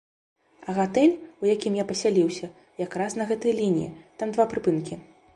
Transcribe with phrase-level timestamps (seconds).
[0.71, 1.11] А гатэль,
[1.43, 2.47] у якім я пасяліўся,
[2.83, 3.91] як раз на гэтай лініі,
[4.23, 4.99] там два прыпынкі.